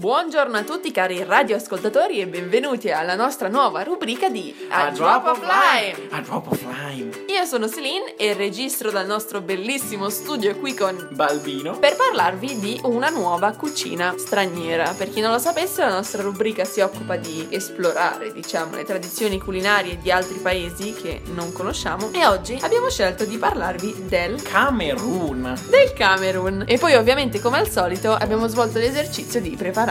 Buongiorno 0.00 0.56
a 0.56 0.62
tutti 0.62 0.92
cari 0.92 1.24
radioascoltatori 1.24 2.20
e 2.20 2.28
benvenuti 2.28 2.88
alla 2.88 3.16
nostra 3.16 3.48
nuova 3.48 3.82
rubrica 3.82 4.28
di 4.28 4.54
A 4.68 4.90
Drop 4.90 5.26
of 5.26 5.40
Lime. 5.40 6.08
A 6.10 6.20
Drop 6.20 6.46
of 6.52 6.62
Lime. 6.62 7.24
Io 7.26 7.44
sono 7.44 7.68
Celine 7.68 8.14
e 8.16 8.32
registro 8.32 8.92
dal 8.92 9.06
nostro 9.08 9.40
bellissimo 9.40 10.08
studio 10.08 10.56
qui 10.56 10.72
con 10.74 11.08
Balbino. 11.10 11.80
per 11.80 11.96
parlarvi 11.96 12.60
di 12.60 12.80
una 12.84 13.08
nuova 13.08 13.50
cucina 13.56 14.14
straniera. 14.16 14.94
Per 14.96 15.10
chi 15.10 15.20
non 15.20 15.32
lo 15.32 15.40
sapesse, 15.40 15.80
la 15.80 15.92
nostra 15.92 16.22
rubrica 16.22 16.64
si 16.64 16.78
occupa 16.78 17.16
di 17.16 17.48
esplorare, 17.50 18.32
diciamo, 18.32 18.76
le 18.76 18.84
tradizioni 18.84 19.40
culinarie 19.40 19.98
di 19.98 20.12
altri 20.12 20.38
paesi 20.38 20.92
che 20.92 21.22
non 21.34 21.52
conosciamo 21.52 22.12
e 22.12 22.24
oggi 22.24 22.56
abbiamo 22.60 22.88
scelto 22.88 23.24
di 23.24 23.36
parlarvi 23.36 24.04
del 24.06 24.40
Camerun. 24.42 25.58
del 25.68 25.92
Camerun. 25.92 26.66
E 26.68 26.78
poi 26.78 26.94
ovviamente 26.94 27.40
come 27.40 27.58
al 27.58 27.68
solito 27.68 28.12
abbiamo 28.12 28.46
svolto 28.46 28.78
l'esercizio 28.78 29.40
di 29.40 29.56
preparare 29.56 29.86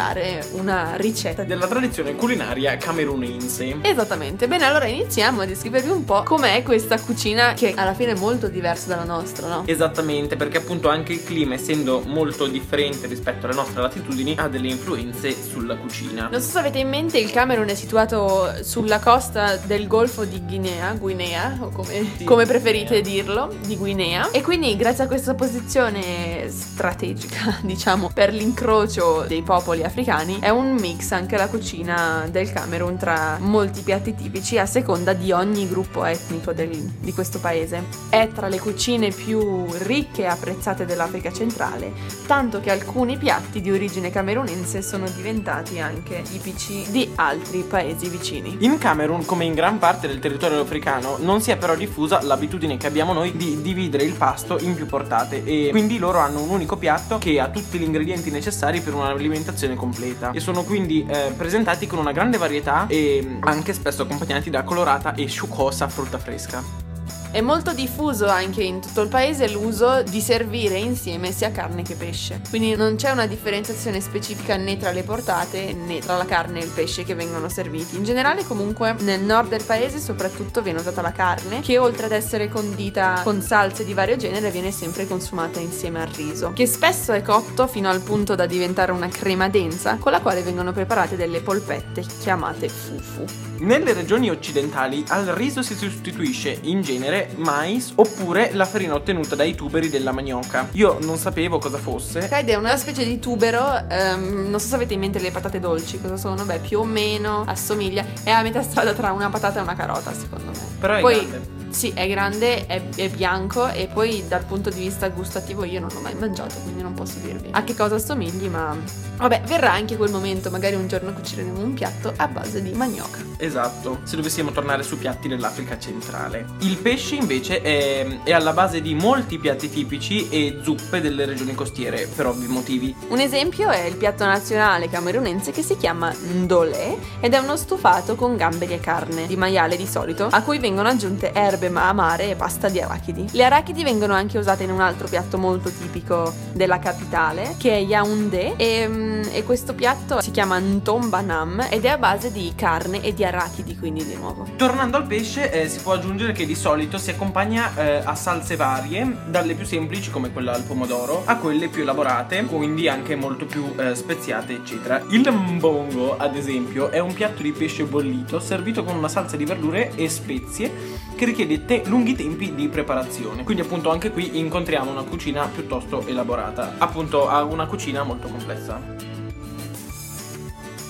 una 0.51 0.95
ricetta 0.95 1.43
Della 1.43 1.67
tradizione 1.67 2.15
culinaria 2.15 2.77
camerunense. 2.77 3.77
Esattamente, 3.81 4.47
bene 4.47 4.65
allora 4.65 4.85
iniziamo 4.85 5.41
a 5.41 5.45
descrivervi 5.45 5.89
un 5.89 6.05
po' 6.05 6.23
com'è 6.23 6.61
questa 6.63 6.99
cucina 6.99 7.53
che 7.53 7.73
alla 7.75 7.93
fine 7.93 8.11
è 8.11 8.15
molto 8.15 8.47
diversa 8.47 8.87
dalla 8.87 9.03
nostra, 9.03 9.47
no? 9.47 9.63
Esattamente, 9.65 10.35
perché 10.35 10.57
appunto 10.57 10.89
anche 10.89 11.13
il 11.13 11.23
clima, 11.23 11.55
essendo 11.55 12.01
molto 12.05 12.45
differente 12.47 13.07
rispetto 13.07 13.45
alle 13.45 13.55
nostre 13.55 13.81
latitudini, 13.81 14.35
ha 14.37 14.47
delle 14.47 14.67
influenze 14.67 15.35
sulla 15.49 15.75
cucina. 15.75 16.27
Non 16.29 16.41
so 16.41 16.51
se 16.51 16.59
avete 16.59 16.79
in 16.79 16.89
mente, 16.89 17.17
il 17.17 17.31
Camerun 17.31 17.67
è 17.67 17.75
situato 17.75 18.53
sulla 18.63 18.99
costa 18.99 19.55
del 19.57 19.87
golfo 19.87 20.25
di 20.25 20.41
Guinea, 20.45 20.93
Guinea, 20.93 21.57
o 21.59 21.69
come, 21.69 22.05
Sì, 22.17 22.23
come 22.23 22.45
preferite 22.45 23.01
Guinea. 23.01 23.21
dirlo, 23.23 23.55
di 23.65 23.75
Guinea. 23.75 24.29
E 24.31 24.41
quindi 24.41 24.75
grazie 24.75 25.05
a 25.05 25.07
questa 25.07 25.33
posizione 25.33 26.49
strategica, 26.49 27.57
diciamo, 27.63 28.09
per 28.13 28.33
l'incrocio 28.33 29.25
dei 29.27 29.41
popoli 29.41 29.83
africani, 29.87 30.39
è 30.39 30.49
un 30.49 30.75
mix 30.75 31.11
anche 31.11 31.37
la 31.37 31.47
cucina 31.47 32.27
del 32.29 32.51
Camerun 32.51 32.97
tra 32.97 33.37
molti 33.39 33.81
piatti 33.81 34.13
tipici 34.13 34.57
a 34.57 34.65
seconda 34.65 35.13
di 35.13 35.31
ogni 35.31 35.67
gruppo 35.67 36.05
etnico 36.05 36.53
del- 36.53 36.69
di 36.99 37.13
questo 37.13 37.39
paese. 37.39 37.83
È 38.09 38.29
tra 38.33 38.47
le 38.47 38.59
cucine 38.59 39.09
più 39.09 39.65
ricche 39.79 40.23
e 40.23 40.27
apprezzate 40.27 40.85
dell'Africa 40.85 41.31
centrale, 41.31 41.91
tanto 42.25 42.59
che 42.59 42.71
alcuni 42.71 43.17
piatti 43.17 43.61
di 43.61 43.71
origine 43.71 44.09
camerunense 44.09 44.81
sono 44.81 45.07
diventati 45.09 45.79
anche 45.79 46.21
tipici 46.21 46.85
di 46.91 47.11
altri 47.15 47.63
paesi 47.67 48.09
vicini. 48.09 48.57
In 48.59 48.77
Camerun, 48.77 49.25
come 49.25 49.45
in 49.45 49.53
gran 49.53 49.79
parte 49.79 50.07
del 50.07 50.19
territorio 50.19 50.61
africano, 50.61 51.17
non 51.19 51.41
si 51.41 51.51
è 51.51 51.57
però 51.57 51.75
diffusa 51.75 52.21
l'abitudine 52.21 52.77
che 52.77 52.87
abbiamo 52.87 53.13
noi 53.13 53.35
di 53.35 53.61
dividere 53.61 54.03
il 54.03 54.13
pasto 54.13 54.57
in 54.59 54.75
più 54.75 54.85
portate 54.85 55.43
e 55.43 55.69
quindi 55.71 55.97
loro 55.97 56.19
hanno 56.19 56.41
un 56.41 56.49
unico 56.49 56.77
piatto 56.77 57.17
che 57.17 57.39
ha 57.39 57.49
tutti 57.49 57.77
gli 57.77 57.83
ingredienti 57.83 58.29
necessari 58.31 58.81
per 58.81 58.93
un'alimentazione 58.93 59.75
completa 59.77 60.31
e 60.31 60.41
sono 60.41 60.63
quindi 60.63 61.05
eh, 61.07 61.33
presentati 61.37 61.87
con 61.87 61.99
una 61.99 62.11
grande 62.11 62.37
varietà 62.37 62.87
e 62.87 63.37
anche 63.39 63.71
spesso 63.71 64.01
accompagnati 64.01 64.49
da 64.49 64.63
colorata 64.63 65.13
e 65.13 65.25
sciucosa 65.27 65.87
frutta 65.87 66.17
fresca. 66.17 66.86
È 67.29 67.41
molto 67.41 67.73
diffuso 67.73 68.27
anche 68.27 68.63
in 68.63 68.79
tutto 68.79 69.01
il 69.01 69.09
paese 69.09 69.49
l'uso 69.49 70.01
di 70.01 70.21
servire 70.21 70.77
insieme 70.77 71.33
sia 71.33 71.51
carne 71.51 71.83
che 71.83 71.95
pesce. 71.95 72.41
Quindi 72.49 72.75
non 72.75 72.95
c'è 72.95 73.11
una 73.11 73.27
differenziazione 73.27 73.99
specifica 73.99 74.55
né 74.55 74.77
tra 74.77 74.91
le 74.91 75.03
portate 75.03 75.73
né 75.73 75.99
tra 75.99 76.15
la 76.15 76.25
carne 76.25 76.61
e 76.61 76.63
il 76.63 76.71
pesce 76.71 77.03
che 77.03 77.15
vengono 77.15 77.49
serviti. 77.49 77.97
In 77.97 78.05
generale 78.05 78.45
comunque 78.45 78.95
nel 78.99 79.21
nord 79.21 79.49
del 79.49 79.63
paese 79.63 79.99
soprattutto 79.99 80.61
viene 80.61 80.79
usata 80.79 81.01
la 81.01 81.11
carne 81.11 81.59
che 81.59 81.77
oltre 81.77 82.05
ad 82.05 82.13
essere 82.13 82.47
condita 82.47 83.19
con 83.23 83.41
salse 83.41 83.83
di 83.83 83.93
vario 83.93 84.15
genere 84.15 84.49
viene 84.49 84.71
sempre 84.71 85.05
consumata 85.05 85.59
insieme 85.59 86.01
al 86.01 86.07
riso, 86.07 86.53
che 86.53 86.65
spesso 86.65 87.11
è 87.11 87.21
cotto 87.21 87.67
fino 87.67 87.89
al 87.89 88.01
punto 88.01 88.35
da 88.35 88.45
diventare 88.45 88.93
una 88.93 89.09
crema 89.09 89.49
densa 89.49 89.97
con 89.97 90.13
la 90.13 90.21
quale 90.21 90.41
vengono 90.43 90.71
preparate 90.71 91.17
delle 91.17 91.41
polpette 91.41 92.05
chiamate 92.19 92.69
fufu. 92.69 93.25
Nelle 93.59 93.93
regioni 93.93 94.29
occidentali 94.29 95.03
al 95.07 95.25
riso 95.25 95.63
si 95.63 95.73
sostituisce 95.73 96.59
in 96.61 96.81
genere 96.81 97.26
mais 97.35 97.91
oppure 97.95 98.51
la 98.53 98.65
farina 98.65 98.93
ottenuta 98.93 99.35
dai 99.35 99.55
tuberi 99.55 99.89
della 99.89 100.11
manioca. 100.11 100.69
Io 100.73 100.97
non 101.01 101.17
sapevo 101.17 101.57
cosa 101.59 101.77
fosse. 101.77 102.29
Ed 102.31 102.49
è 102.49 102.55
una 102.55 102.77
specie 102.77 103.03
di 103.05 103.19
tubero, 103.19 103.87
ehm, 103.87 104.49
non 104.49 104.59
so 104.59 104.67
se 104.67 104.75
avete 104.75 104.93
in 104.93 104.99
mente 104.99 105.19
le 105.19 105.31
patate 105.31 105.59
dolci, 105.59 105.99
cosa 105.99 106.17
sono? 106.17 106.43
Beh, 106.45 106.59
più 106.59 106.79
o 106.79 106.83
meno 106.83 107.43
assomiglia, 107.45 108.05
è 108.23 108.31
a 108.31 108.41
metà 108.41 108.61
strada 108.61 108.93
tra 108.93 109.11
una 109.11 109.29
patata 109.29 109.59
e 109.59 109.61
una 109.61 109.75
carota, 109.75 110.13
secondo 110.13 110.51
me. 110.51 110.59
Però 110.79 110.95
è 110.95 111.01
Poi, 111.01 111.27
grande. 111.27 111.56
Sì, 111.69 111.91
è 111.93 112.07
grande, 112.07 112.65
è, 112.65 112.81
è 112.95 113.09
bianco 113.09 113.67
e 113.69 113.89
poi 113.91 114.23
dal 114.27 114.43
punto 114.43 114.69
di 114.69 114.79
vista 114.79 115.09
gustativo 115.09 115.63
io 115.63 115.79
non 115.79 115.89
l'ho 115.93 115.99
mai 115.99 116.15
mangiato, 116.15 116.55
quindi 116.63 116.81
non 116.81 116.93
posso 116.93 117.19
dirvi 117.19 117.49
a 117.51 117.63
che 117.63 117.75
cosa 117.75 117.95
assomigli, 117.95 118.47
ma... 118.47 119.05
Vabbè, 119.17 119.41
verrà 119.47 119.71
anche 119.71 119.97
quel 119.97 120.11
momento, 120.11 120.51
magari 120.51 120.75
un 120.75 120.87
giorno 120.87 121.11
cucineremo 121.11 121.59
un 121.59 121.73
piatto 121.73 122.13
a 122.15 122.27
base 122.27 122.61
di 122.61 122.71
manioca. 122.73 123.17
Esatto, 123.37 124.01
se 124.03 124.15
dovessimo 124.15 124.51
tornare 124.51 124.83
su 124.83 124.97
piatti 124.99 125.27
dell'Africa 125.27 125.79
centrale. 125.79 126.45
Il 126.59 126.77
pesce 126.77 127.15
invece 127.15 127.61
è, 127.61 128.05
è 128.23 128.31
alla 128.31 128.53
base 128.53 128.79
di 128.79 128.93
molti 128.93 129.39
piatti 129.39 129.69
tipici 129.69 130.29
e 130.29 130.59
zuppe 130.61 131.01
delle 131.01 131.25
regioni 131.25 131.55
costiere, 131.55 132.07
per 132.15 132.27
ovvi 132.27 132.45
motivi. 132.45 132.95
Un 133.07 133.19
esempio 133.19 133.71
è 133.71 133.85
il 133.85 133.95
piatto 133.95 134.23
nazionale 134.23 134.87
camerunense 134.87 135.51
che 135.51 135.63
si 135.63 135.77
chiama 135.77 136.13
ndolé 136.13 136.97
ed 137.19 137.33
è 137.33 137.39
uno 137.39 137.57
stufato 137.57 138.15
con 138.15 138.35
gamberi 138.35 138.73
e 138.73 138.79
carne, 138.79 139.25
di 139.25 139.35
maiale 139.35 139.77
di 139.77 139.87
solito, 139.87 140.27
a 140.29 140.43
cui 140.43 140.59
vengono 140.59 140.89
aggiunte 140.89 141.33
erbe 141.33 141.56
ma 141.69 141.89
amare 141.89 142.29
e 142.29 142.35
pasta 142.35 142.69
di 142.69 142.79
arachidi. 142.79 143.27
Le 143.31 143.43
arachidi 143.43 143.83
vengono 143.83 144.13
anche 144.13 144.37
usate 144.37 144.63
in 144.63 144.71
un 144.71 144.79
altro 144.79 145.07
piatto 145.07 145.37
molto 145.37 145.69
tipico 145.69 146.33
della 146.53 146.79
capitale, 146.79 147.55
che 147.57 147.71
è 147.71 147.79
Yaoundé, 147.79 148.55
e, 148.55 148.87
mm, 148.87 149.23
e 149.31 149.43
questo 149.43 149.73
piatto 149.73 150.21
si 150.21 150.31
chiama 150.31 150.59
ntombanam 150.59 151.67
ed 151.69 151.85
è 151.85 151.89
a 151.89 151.97
base 151.97 152.31
di 152.31 152.53
carne 152.55 153.01
e 153.01 153.13
di 153.13 153.25
arachidi, 153.25 153.77
quindi 153.77 154.05
di 154.05 154.15
nuovo. 154.15 154.47
Tornando 154.55 154.97
al 154.97 155.05
pesce, 155.05 155.51
eh, 155.51 155.67
si 155.67 155.79
può 155.79 155.93
aggiungere 155.93 156.31
che 156.31 156.45
di 156.45 156.55
solito 156.55 156.97
si 156.97 157.09
accompagna 157.09 157.75
eh, 157.75 158.01
a 158.03 158.15
salse 158.15 158.55
varie, 158.55 159.17
dalle 159.27 159.55
più 159.55 159.65
semplici 159.65 160.11
come 160.11 160.31
quella 160.31 160.53
al 160.53 160.63
pomodoro, 160.63 161.23
a 161.25 161.37
quelle 161.37 161.67
più 161.67 161.81
elaborate, 161.81 162.43
quindi 162.45 162.87
anche 162.87 163.15
molto 163.15 163.45
più 163.45 163.73
eh, 163.77 163.95
speziate, 163.95 164.53
eccetera. 164.53 165.03
Il 165.09 165.25
mbongo, 165.29 166.17
ad 166.17 166.35
esempio, 166.35 166.89
è 166.89 166.99
un 166.99 167.13
piatto 167.13 167.41
di 167.41 167.51
pesce 167.51 167.83
bollito 167.83 168.39
servito 168.39 168.83
con 168.83 168.95
una 168.95 169.07
salsa 169.07 169.35
di 169.35 169.45
verdure 169.45 169.95
e 169.95 170.09
spezie 170.09 171.06
che 171.17 171.25
richiede 171.25 171.65
te- 171.65 171.81
lunghi 171.87 172.15
tempi 172.15 172.53
di 172.53 172.69
preparazione. 172.69 173.43
Quindi 173.43 173.63
appunto 173.63 173.89
anche 173.89 174.11
qui 174.11 174.37
incontriamo 174.37 174.91
una 174.91 175.01
cucina 175.01 175.47
piuttosto 175.47 176.05
elaborata, 176.05 176.75
appunto 176.77 177.27
ha 177.27 177.43
una 177.43 177.65
cucina 177.65 178.03
molto 178.03 178.27
complessa. 178.27 179.16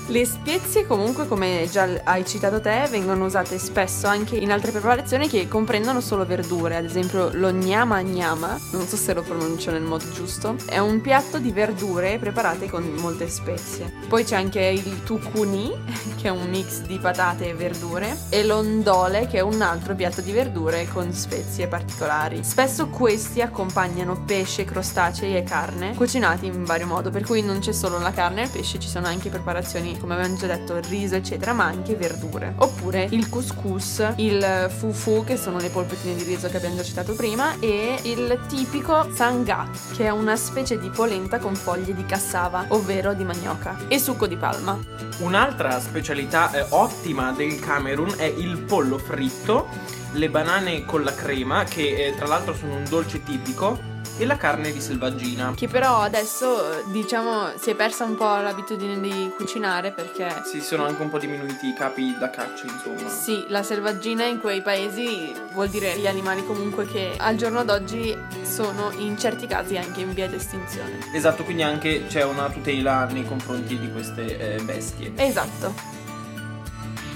Le 0.09 0.25
spezie 0.25 0.87
comunque, 0.87 1.27
come 1.27 1.67
già 1.69 1.85
hai 2.05 2.25
citato 2.25 2.61
te, 2.61 2.87
vengono 2.89 3.25
usate 3.25 3.59
spesso 3.59 4.07
anche 4.07 4.37
in 4.37 4.53
altre 4.53 4.71
preparazioni 4.71 5.27
che 5.27 5.49
comprendono 5.49 5.99
solo 5.99 6.25
verdure, 6.25 6.77
ad 6.77 6.85
esempio 6.85 7.29
lo 7.33 7.51
gnama 7.51 8.01
gnama, 8.01 8.57
non 8.71 8.87
so 8.87 8.95
se 8.95 9.13
lo 9.13 9.21
pronuncio 9.21 9.69
nel 9.69 9.81
modo 9.81 10.09
giusto, 10.09 10.55
è 10.65 10.77
un 10.77 11.01
piatto 11.01 11.39
di 11.39 11.51
verdure 11.51 12.19
preparate 12.19 12.69
con 12.69 12.83
molte 12.99 13.27
spezie. 13.27 13.91
Poi 14.07 14.23
c'è 14.23 14.37
anche 14.37 14.61
il 14.61 15.03
tukuni, 15.03 15.73
che 16.15 16.29
è 16.29 16.31
un 16.31 16.47
mix 16.47 16.83
di 16.83 16.99
patate 16.99 17.49
e 17.49 17.53
verdure, 17.53 18.17
e 18.29 18.45
l'ondole, 18.45 19.27
che 19.27 19.39
è 19.39 19.41
un 19.41 19.61
altro 19.61 19.93
piatto 19.93 20.21
di 20.21 20.31
verdure 20.31 20.87
con 20.87 21.11
spezie 21.11 21.67
particolari. 21.67 22.45
Spesso 22.45 22.87
questi 22.87 23.41
accompagnano 23.41 24.23
pesce, 24.23 24.63
crostacei 24.63 25.35
e 25.35 25.43
carne, 25.43 25.95
cucinati 25.95 26.45
in 26.45 26.63
vario 26.63 26.87
modo, 26.87 27.09
per 27.09 27.25
cui 27.25 27.41
non 27.41 27.59
c'è 27.59 27.73
solo 27.73 27.99
la 27.99 28.11
carne 28.11 28.43
e 28.43 28.45
il 28.45 28.51
pesce, 28.51 28.79
ci 28.79 28.87
sono 28.87 29.07
anche 29.07 29.27
preparazioni 29.27 29.95
come 29.99 30.15
abbiamo 30.15 30.35
già 30.35 30.47
detto, 30.47 30.75
il 30.75 30.83
riso, 30.83 31.15
eccetera, 31.15 31.53
ma 31.53 31.65
anche 31.65 31.95
verdure. 31.95 32.53
Oppure 32.57 33.07
il 33.11 33.29
couscous, 33.29 34.13
il 34.17 34.71
fufu, 34.75 35.23
che 35.23 35.37
sono 35.37 35.59
le 35.59 35.69
polpettine 35.69 36.15
di 36.15 36.23
riso 36.23 36.47
che 36.49 36.57
abbiamo 36.57 36.75
già 36.75 36.83
citato 36.83 37.13
prima, 37.13 37.59
e 37.59 37.99
il 38.03 38.39
tipico 38.47 39.09
sangà, 39.13 39.69
che 39.95 40.05
è 40.05 40.09
una 40.09 40.35
specie 40.35 40.79
di 40.79 40.89
polenta 40.89 41.39
con 41.39 41.55
foglie 41.55 41.93
di 41.93 42.05
cassava, 42.05 42.65
ovvero 42.69 43.13
di 43.13 43.23
manioca, 43.23 43.77
e 43.87 43.99
succo 43.99 44.27
di 44.27 44.35
palma. 44.35 44.79
Un'altra 45.19 45.79
specialità 45.79 46.51
eh, 46.51 46.65
ottima 46.69 47.31
del 47.31 47.59
Camerun 47.59 48.15
è 48.17 48.25
il 48.25 48.59
pollo 48.59 48.97
fritto, 48.97 49.67
le 50.13 50.29
banane 50.29 50.85
con 50.85 51.03
la 51.03 51.13
crema, 51.13 51.63
che 51.63 52.07
eh, 52.07 52.15
tra 52.15 52.27
l'altro 52.27 52.55
sono 52.55 52.75
un 52.75 52.85
dolce 52.87 53.23
tipico, 53.23 53.95
e 54.17 54.25
la 54.25 54.37
carne 54.37 54.71
di 54.71 54.81
selvaggina. 54.81 55.53
Che 55.55 55.67
però 55.67 56.01
adesso, 56.01 56.83
diciamo, 56.87 57.51
si 57.57 57.69
è 57.69 57.75
persa 57.75 58.03
un 58.03 58.15
po' 58.15 58.25
l'abitudine 58.25 58.99
di 58.99 59.31
cucinare 59.35 59.91
perché... 59.91 60.41
Si 60.45 60.61
sono 60.61 60.85
anche 60.85 61.01
un 61.01 61.09
po' 61.09 61.19
diminuiti 61.19 61.67
i 61.67 61.73
capi 61.73 62.15
da 62.17 62.29
caccia, 62.29 62.65
insomma. 62.65 63.09
Sì, 63.09 63.45
la 63.49 63.63
selvaggina 63.63 64.25
in 64.25 64.39
quei 64.39 64.61
paesi 64.61 65.33
vuol 65.53 65.69
dire 65.69 65.97
gli 65.97 66.07
animali 66.07 66.45
comunque 66.45 66.85
che 66.85 67.13
al 67.17 67.35
giorno 67.35 67.63
d'oggi 67.63 68.17
sono 68.43 68.91
in 68.97 69.17
certi 69.17 69.47
casi 69.47 69.77
anche 69.77 70.01
in 70.01 70.13
via 70.13 70.27
d'estinzione. 70.27 70.99
Esatto, 71.13 71.43
quindi 71.43 71.63
anche 71.63 72.05
c'è 72.07 72.23
una 72.23 72.49
tutela 72.49 73.05
nei 73.05 73.25
confronti 73.25 73.77
di 73.77 73.91
queste 73.91 74.55
eh, 74.55 74.61
bestie. 74.61 75.13
Esatto. 75.15 75.96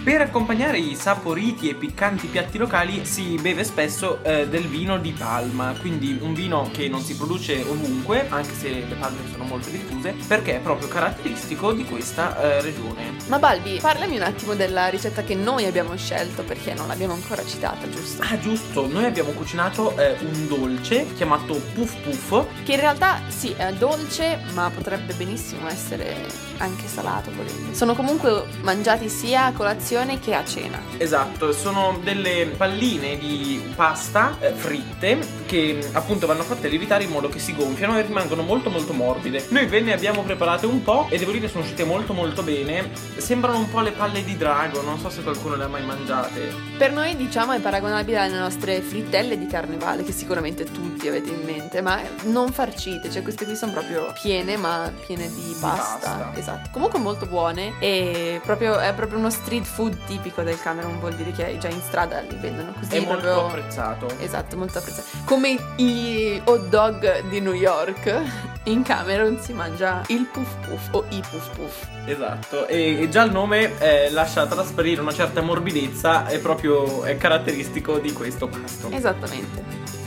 Per 0.04 0.20
accompagnare 0.20 0.80
i 0.80 0.96
saporiti 0.96 1.70
e 1.70 1.76
piccanti 1.76 2.26
piatti 2.26 2.58
locali 2.58 3.06
si 3.06 3.38
beve 3.40 3.64
spesso 3.64 4.24
eh, 4.24 4.48
del 4.48 4.68
vino 4.68 4.98
di 4.98 5.12
palma, 5.12 5.76
quindi 5.80 6.18
un 6.20 6.34
vino 6.34 6.68
che 6.74 6.90
non 6.90 7.02
si 7.02 7.16
produce 7.16 7.62
ovunque, 7.62 8.26
anche 8.30 8.52
se 8.56 8.70
le 8.70 8.96
palme 8.96 9.20
sono 9.30 9.44
molto 9.44 9.70
diffuse, 9.70 10.16
perché 10.26 10.56
è 10.56 10.60
proprio 10.60 10.88
caratteristico 10.88 11.72
di 11.72 11.86
questa 11.86 12.36
eh, 12.42 12.62
regione. 12.62 13.14
Ma 13.28 13.38
Balbi, 13.38 13.78
parlami 13.80 14.16
un 14.16 14.24
attimo 14.24 14.56
della 14.56 14.88
ricetta 14.88 15.22
che 15.22 15.36
noi 15.36 15.66
abbiamo 15.66 15.96
scelto 15.96 16.42
perché 16.42 16.74
non 16.74 16.88
l'abbiamo 16.88 17.14
ancora 17.14 17.46
citata, 17.46 17.88
giusto? 17.88 18.24
Ah, 18.24 18.40
giusto, 18.40 18.88
noi 18.88 19.06
abbiamo 19.06 19.30
cucinato 19.34 19.96
eh, 20.00 20.18
un 20.20 20.48
dolce 20.48 21.14
chiamato 21.14 21.62
puff 21.76 21.94
puff. 22.02 22.48
Che 22.64 22.72
in 22.74 22.80
realtà 22.80 23.22
sì, 23.28 23.54
è 23.56 23.72
dolce, 23.74 24.40
ma 24.54 24.72
potrebbe 24.74 25.14
benissimo 25.14 25.68
essere 25.68 26.26
anche 26.58 26.88
salato 26.88 27.30
volendo. 27.30 27.76
Sono 27.76 27.94
comunque 27.94 28.46
mangiati 28.62 29.08
sia 29.08 29.46
a 29.46 29.52
colazione 29.52 29.90
che 30.22 30.34
a 30.34 30.46
cena. 30.46 30.80
Esatto, 30.98 31.52
sono 31.52 32.00
delle 32.02 32.46
palline 32.56 33.18
di 33.18 33.62
pasta 33.76 34.38
eh, 34.40 34.54
fritte 34.54 35.20
che 35.46 35.86
appunto 35.92 36.28
vanno 36.28 36.44
fatte 36.44 36.70
lievitare 36.70 37.04
in 37.04 37.10
modo 37.10 37.28
che 37.28 37.40
si 37.40 37.54
gonfiano 37.54 37.98
e 38.00 38.04
rimangono 38.04 38.42
molto 38.42 38.70
molto 38.70 38.94
morbide. 38.94 39.46
Noi 39.50 39.66
ve 39.66 39.82
ne 39.82 39.92
abbiamo 39.92 40.24
preparate 40.24 40.66
un 40.66 40.82
po' 40.82 41.08
e 41.10 41.18
devo 41.18 41.32
dire 41.32 41.50
sono 41.50 41.64
uscite 41.64 41.84
molto 41.84 42.14
molto 42.14 42.42
bene. 42.42 42.90
Sembrano 43.18 43.58
un 43.58 43.70
po' 43.70 43.82
le 43.82 43.92
palle 43.92 44.24
di 44.24 44.38
drago, 44.38 44.82
non 44.82 44.98
so 44.98 45.10
se 45.10 45.24
qualcuno 45.24 45.56
le 45.56 45.66
ha 45.66 45.68
mai 45.68 45.84
mangiate. 45.84 46.54
Per 46.78 46.94
noi 46.94 47.18
diciamo 47.18 47.52
è 47.52 47.60
paragonabile 47.60 48.18
alle 48.18 48.40
nostre 48.40 48.80
frittelle 48.80 49.38
di 49.38 49.48
carnevale 49.48 50.04
che 50.04 50.14
sicuramente 50.14 50.64
tutti 50.64 51.10
avete 51.10 51.32
in 51.32 51.42
mente, 51.44 51.82
ma 51.82 52.00
non 52.24 52.50
farcite, 52.54 53.12
cioè 53.12 53.24
queste 53.24 53.44
qui 53.44 53.58
sono 53.58 53.74
proprio 53.74 54.14
piene 54.22 54.56
ma 54.56 54.90
piene 55.06 55.28
di 55.28 55.54
pasta. 55.60 56.10
Pasta. 56.12 56.32
Esatto. 56.36 56.70
Comunque 56.72 56.98
molto 57.00 57.26
buone 57.26 57.74
e 57.80 58.40
proprio, 58.42 58.80
è 58.80 58.94
proprio 58.94 59.20
uno 59.20 59.30
street 59.30 59.66
food 59.66 59.80
tipico 59.90 60.42
del 60.44 60.60
Cameron, 60.60 61.00
vuol 61.00 61.14
dire 61.14 61.32
che 61.32 61.58
già 61.60 61.68
in 61.68 61.82
strada 61.82 62.22
li 62.22 62.38
vendono 62.40 62.74
così. 62.74 62.96
È 62.96 63.00
molto 63.00 63.22
proprio... 63.22 63.48
apprezzato. 63.48 64.08
Esatto, 64.20 64.58
molto 64.58 64.78
apprezzato. 64.78 65.08
Come 65.26 65.58
gli 65.76 66.42
hot 66.44 66.68
dog 66.68 67.24
di 67.30 67.40
New 67.40 67.54
York, 67.54 68.22
in 68.66 68.84
Cameron 68.84 69.40
si 69.40 69.54
mangia 69.54 70.04
il 70.08 70.28
puff 70.32 70.54
puff 70.68 70.88
o 70.92 71.06
i 71.10 71.22
puff 71.30 71.50
puff. 71.56 71.88
Esatto, 72.06 72.68
e, 72.68 73.02
e 73.02 73.10
già 73.10 73.24
il 73.24 73.32
nome 73.32 73.78
eh, 73.80 74.10
lascia 74.12 74.46
trasparire 74.46 75.02
una 75.02 75.14
certa 75.14 75.42
morbidezza, 75.42 76.28
è 76.28 76.40
proprio 76.40 77.04
è 77.04 77.18
caratteristico 77.18 78.00
di 78.00 78.12
questo 78.12 78.48
pasto. 78.48 78.90
Esattamente. 78.92 80.01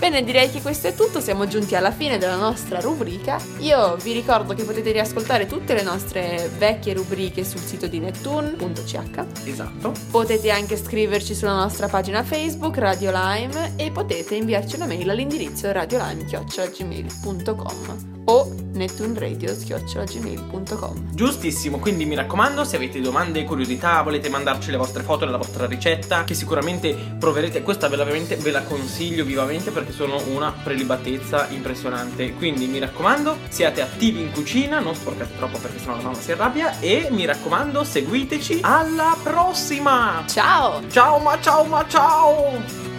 Bene, 0.00 0.24
direi 0.24 0.50
che 0.50 0.62
questo 0.62 0.88
è 0.88 0.94
tutto, 0.94 1.20
siamo 1.20 1.46
giunti 1.46 1.74
alla 1.74 1.90
fine 1.90 2.16
della 2.16 2.36
nostra 2.36 2.80
rubrica. 2.80 3.38
Io 3.58 3.96
vi 3.96 4.12
ricordo 4.12 4.54
che 4.54 4.64
potete 4.64 4.92
riascoltare 4.92 5.44
tutte 5.44 5.74
le 5.74 5.82
nostre 5.82 6.48
vecchie 6.56 6.94
rubriche 6.94 7.44
sul 7.44 7.60
sito 7.60 7.86
di 7.86 7.98
Neptune.ch. 7.98 8.98
Esatto. 9.44 9.92
Potete 10.10 10.50
anche 10.50 10.78
scriverci 10.78 11.34
sulla 11.34 11.52
nostra 11.52 11.86
pagina 11.88 12.24
Facebook 12.24 12.78
Radio 12.78 13.10
Lime 13.12 13.74
e 13.76 13.90
potete 13.90 14.36
inviarci 14.36 14.76
una 14.76 14.86
mail 14.86 15.10
all'indirizzo 15.10 15.70
radiolime.gmail.com 15.70 18.22
o 18.24 18.59
nettuneradio.gmail.com 18.80 21.14
Giustissimo, 21.14 21.78
quindi 21.78 22.06
mi 22.06 22.14
raccomando, 22.14 22.64
se 22.64 22.76
avete 22.76 22.98
domande, 23.00 23.44
curiosità, 23.44 24.00
volete 24.02 24.30
mandarci 24.30 24.70
le 24.70 24.78
vostre 24.78 25.02
foto 25.02 25.26
della 25.26 25.36
vostra 25.36 25.66
ricetta, 25.66 26.24
che 26.24 26.32
sicuramente 26.34 26.96
proverete, 27.18 27.62
questa 27.62 27.88
ve 27.88 27.96
la, 27.96 28.04
ve 28.04 28.50
la 28.50 28.62
consiglio 28.62 29.24
vivamente 29.24 29.70
perché 29.70 29.92
sono 29.92 30.18
una 30.32 30.52
prelibatezza 30.52 31.48
impressionante. 31.50 32.32
Quindi 32.34 32.66
mi 32.66 32.78
raccomando, 32.78 33.36
siate 33.48 33.82
attivi 33.82 34.20
in 34.20 34.32
cucina, 34.32 34.80
non 34.80 34.94
sporcate 34.94 35.36
troppo 35.36 35.58
perché 35.58 35.78
sennò 35.78 35.96
la 35.96 36.02
mamma 36.02 36.14
si 36.14 36.32
arrabbia 36.32 36.80
e 36.80 37.08
mi 37.10 37.26
raccomando, 37.26 37.84
seguiteci 37.84 38.60
alla 38.62 39.14
prossima! 39.22 40.24
Ciao! 40.26 40.88
Ciao 40.88 41.18
ma 41.18 41.38
ciao 41.40 41.64
ma 41.64 41.84
ciao! 41.86 42.89